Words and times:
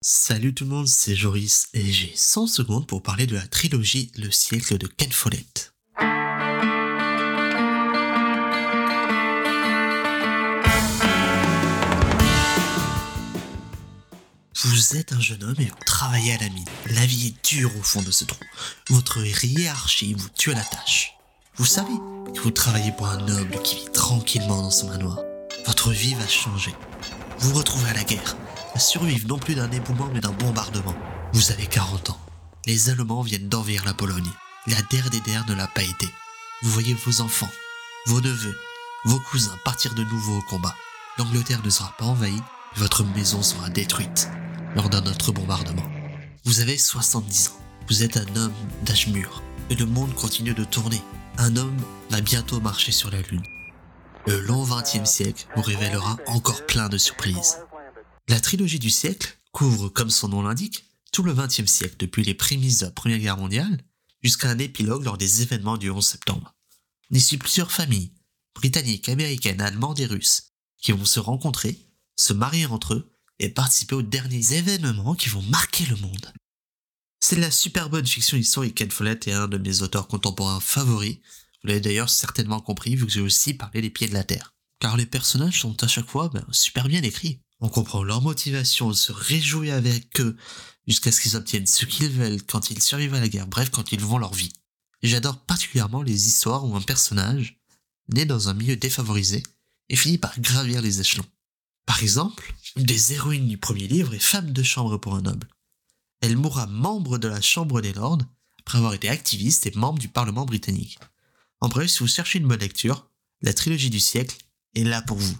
Salut 0.00 0.54
tout 0.54 0.62
le 0.62 0.70
monde, 0.70 0.86
c'est 0.86 1.16
Joris 1.16 1.66
et 1.74 1.90
j'ai 1.90 2.12
100 2.14 2.46
secondes 2.46 2.86
pour 2.86 3.02
parler 3.02 3.26
de 3.26 3.34
la 3.34 3.44
trilogie 3.48 4.12
Le 4.16 4.30
siècle 4.30 4.78
de 4.78 4.86
Ken 4.86 5.10
Follett. 5.10 5.74
Vous 14.62 14.96
êtes 14.96 15.12
un 15.12 15.20
jeune 15.20 15.42
homme 15.42 15.56
et 15.58 15.64
vous 15.64 15.84
travaillez 15.84 16.32
à 16.34 16.38
la 16.38 16.48
mine. 16.50 16.64
La 16.90 17.04
vie 17.04 17.28
est 17.28 17.44
dure 17.44 17.76
au 17.76 17.82
fond 17.82 18.02
de 18.02 18.12
ce 18.12 18.24
trou. 18.24 18.38
Votre 18.90 19.18
hiérarchie 19.44 20.14
vous 20.14 20.28
tue 20.28 20.52
à 20.52 20.54
la 20.54 20.62
tâche. 20.62 21.14
Vous 21.56 21.66
savez 21.66 21.94
que 22.36 22.40
vous 22.40 22.52
travaillez 22.52 22.92
pour 22.92 23.08
un 23.08 23.20
noble 23.26 23.60
qui 23.62 23.74
vit 23.74 23.90
tranquillement 23.92 24.62
dans 24.62 24.70
son 24.70 24.90
manoir. 24.90 25.18
Votre 25.66 25.90
vie 25.90 26.14
va 26.14 26.28
changer. 26.28 26.72
Vous 27.40 27.50
vous 27.50 27.56
retrouvez 27.56 27.90
à 27.90 27.94
la 27.94 28.04
guerre, 28.04 28.36
à 28.78 28.80
survivre 28.80 29.26
non 29.26 29.40
plus 29.40 29.56
d'un 29.56 29.68
éboulement 29.72 30.08
mais 30.14 30.20
d'un 30.20 30.30
bombardement. 30.30 30.94
Vous 31.32 31.50
avez 31.50 31.66
40 31.66 32.10
ans. 32.10 32.20
Les 32.64 32.90
Allemands 32.90 33.22
viennent 33.22 33.48
d'envahir 33.48 33.84
la 33.84 33.92
Pologne. 33.92 34.30
La 34.68 34.80
der 34.82 35.10
des 35.10 35.18
der 35.18 35.44
ne 35.48 35.54
l'a 35.54 35.66
pas 35.66 35.82
été. 35.82 36.06
Vous 36.62 36.70
voyez 36.70 36.94
vos 36.94 37.20
enfants, 37.20 37.50
vos 38.06 38.20
neveux, 38.20 38.56
vos 39.04 39.18
cousins 39.18 39.58
partir 39.64 39.94
de 39.94 40.04
nouveau 40.04 40.38
au 40.38 40.42
combat. 40.42 40.76
L'Angleterre 41.18 41.60
ne 41.64 41.70
sera 41.70 41.92
pas 41.98 42.04
envahie, 42.04 42.40
votre 42.76 43.02
maison 43.02 43.42
sera 43.42 43.68
détruite 43.68 44.28
lors 44.76 44.88
d'un 44.88 45.04
autre 45.06 45.32
bombardement. 45.32 45.90
Vous 46.44 46.60
avez 46.60 46.78
70 46.78 47.48
ans. 47.48 47.60
Vous 47.88 48.04
êtes 48.04 48.16
un 48.16 48.36
homme 48.36 48.54
d'âge 48.84 49.08
mûr. 49.08 49.42
Et 49.70 49.74
le 49.74 49.86
monde 49.86 50.14
continue 50.14 50.54
de 50.54 50.62
tourner. 50.62 51.02
Un 51.36 51.56
homme 51.56 51.82
va 52.10 52.20
bientôt 52.20 52.60
marcher 52.60 52.92
sur 52.92 53.10
la 53.10 53.22
Lune. 53.22 53.42
Le 54.28 54.38
long 54.38 54.64
XXe 54.64 55.10
siècle 55.10 55.48
vous 55.56 55.62
révélera 55.62 56.16
encore 56.28 56.64
plein 56.66 56.88
de 56.88 56.98
surprises. 56.98 57.58
La 58.28 58.40
trilogie 58.40 58.78
du 58.78 58.90
siècle 58.90 59.38
couvre, 59.52 59.88
comme 59.88 60.10
son 60.10 60.28
nom 60.28 60.42
l'indique, 60.42 60.84
tout 61.12 61.22
le 61.22 61.32
XXe 61.32 61.64
siècle, 61.64 61.96
depuis 61.98 62.22
les 62.22 62.34
prémices 62.34 62.80
de 62.80 62.84
la 62.84 62.90
Première 62.90 63.18
Guerre 63.18 63.38
mondiale 63.38 63.80
jusqu'à 64.22 64.50
un 64.50 64.58
épilogue 64.58 65.04
lors 65.04 65.16
des 65.16 65.40
événements 65.40 65.78
du 65.78 65.88
11 65.88 66.04
septembre. 66.04 66.54
Il 67.10 67.22
suit 67.22 67.38
plusieurs 67.38 67.72
familles, 67.72 68.12
britanniques, 68.54 69.08
américaines, 69.08 69.62
allemandes 69.62 69.98
et 70.00 70.06
russes, 70.06 70.52
qui 70.76 70.92
vont 70.92 71.06
se 71.06 71.20
rencontrer, 71.20 71.78
se 72.16 72.34
marier 72.34 72.66
entre 72.66 72.94
eux 72.94 73.10
et 73.38 73.48
participer 73.48 73.94
aux 73.94 74.02
derniers 74.02 74.52
événements 74.52 75.14
qui 75.14 75.30
vont 75.30 75.42
marquer 75.42 75.86
le 75.86 75.96
monde. 75.96 76.32
C'est 77.20 77.36
de 77.36 77.40
la 77.40 77.50
super 77.50 77.88
bonne 77.88 78.06
fiction 78.06 78.36
historique. 78.36 78.74
Ken 78.74 78.90
Follett 78.90 79.26
est 79.26 79.32
un 79.32 79.48
de 79.48 79.56
mes 79.56 79.80
auteurs 79.80 80.06
contemporains 80.06 80.60
favoris. 80.60 81.16
Vous 81.62 81.68
l'avez 81.68 81.80
d'ailleurs 81.80 82.10
certainement 82.10 82.60
compris 82.60 82.94
vu 82.94 83.06
que 83.06 83.12
j'ai 83.12 83.20
aussi 83.20 83.54
parlé 83.54 83.80
des 83.80 83.90
pieds 83.90 84.08
de 84.08 84.14
la 84.14 84.24
terre. 84.24 84.52
Car 84.80 84.96
les 84.96 85.06
personnages 85.06 85.60
sont 85.60 85.82
à 85.82 85.88
chaque 85.88 86.08
fois 86.08 86.28
ben, 86.28 86.44
super 86.52 86.88
bien 86.88 87.02
écrits. 87.02 87.40
On 87.60 87.68
comprend 87.68 88.04
leur 88.04 88.22
motivation, 88.22 88.88
on 88.88 88.92
se 88.92 89.12
réjouit 89.12 89.70
avec 89.70 90.20
eux 90.20 90.36
jusqu'à 90.86 91.12
ce 91.12 91.20
qu'ils 91.20 91.36
obtiennent 91.36 91.66
ce 91.66 91.84
qu'ils 91.84 92.10
veulent 92.10 92.42
quand 92.42 92.70
ils 92.70 92.82
survivent 92.82 93.14
à 93.14 93.20
la 93.20 93.28
guerre, 93.28 93.46
bref 93.46 93.70
quand 93.70 93.92
ils 93.92 94.00
vont 94.00 94.18
leur 94.18 94.32
vie. 94.32 94.52
J'adore 95.02 95.38
particulièrement 95.38 96.02
les 96.02 96.26
histoires 96.28 96.64
où 96.64 96.76
un 96.76 96.80
personnage, 96.80 97.60
né 98.12 98.24
dans 98.24 98.48
un 98.48 98.54
milieu 98.54 98.76
défavorisé, 98.76 99.42
et 99.88 99.96
finit 99.96 100.18
par 100.18 100.38
gravir 100.40 100.82
les 100.82 101.00
échelons. 101.00 101.26
Par 101.86 102.02
exemple, 102.02 102.54
une 102.76 102.84
des 102.84 103.12
héroïnes 103.12 103.48
du 103.48 103.58
premier 103.58 103.86
livre 103.86 104.14
est 104.14 104.18
femme 104.18 104.52
de 104.52 104.62
chambre 104.62 104.98
pour 104.98 105.14
un 105.14 105.22
noble. 105.22 105.48
Elle 106.20 106.36
mourra 106.36 106.66
membre 106.66 107.18
de 107.18 107.28
la 107.28 107.40
Chambre 107.40 107.80
des 107.80 107.92
Lords 107.92 108.22
après 108.60 108.78
avoir 108.78 108.94
été 108.94 109.08
activiste 109.08 109.66
et 109.66 109.72
membre 109.74 109.98
du 109.98 110.08
Parlement 110.08 110.44
britannique. 110.44 110.98
En 111.60 111.68
bref, 111.68 111.90
si 111.90 112.00
vous 112.00 112.08
cherchez 112.08 112.38
une 112.38 112.46
bonne 112.46 112.60
lecture, 112.60 113.08
la 113.40 113.54
trilogie 113.54 113.90
du 113.90 114.00
siècle 114.00 114.36
est 114.74 114.84
là 114.84 115.00
pour 115.00 115.16
vous. 115.16 115.38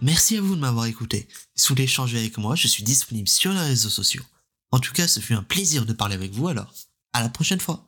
Merci 0.00 0.36
à 0.36 0.40
vous 0.40 0.54
de 0.54 0.60
m'avoir 0.60 0.86
écouté. 0.86 1.26
Si 1.56 1.68
vous 1.68 1.74
voulez 1.74 1.84
échanger 1.84 2.18
avec 2.18 2.38
moi, 2.38 2.54
je 2.54 2.68
suis 2.68 2.84
disponible 2.84 3.28
sur 3.28 3.52
les 3.52 3.58
réseaux 3.58 3.88
sociaux. 3.88 4.22
En 4.70 4.78
tout 4.78 4.92
cas, 4.92 5.08
ce 5.08 5.18
fut 5.18 5.34
un 5.34 5.42
plaisir 5.42 5.86
de 5.86 5.92
parler 5.92 6.14
avec 6.14 6.30
vous 6.32 6.46
alors. 6.46 6.72
À 7.12 7.20
la 7.20 7.28
prochaine 7.28 7.58
fois. 7.58 7.87